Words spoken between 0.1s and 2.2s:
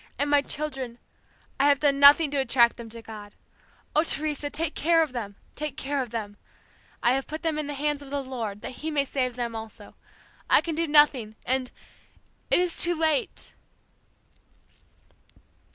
and my children! I have done